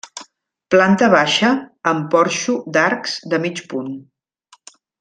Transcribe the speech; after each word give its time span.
Planta 0.75 1.09
baixa 1.15 1.51
amb 1.91 2.07
porxo 2.15 2.57
d'arcs 2.79 3.17
de 3.35 3.41
mig 3.47 3.63
punt. 3.75 3.93